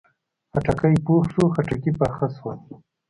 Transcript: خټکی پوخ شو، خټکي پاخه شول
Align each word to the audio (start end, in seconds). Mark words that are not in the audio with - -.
خټکی 0.51 0.95
پوخ 1.05 1.23
شو، 1.33 1.43
خټکي 1.55 1.91
پاخه 1.99 2.27
شول 2.35 2.57